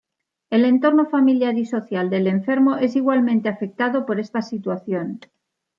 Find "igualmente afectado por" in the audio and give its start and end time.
2.95-4.19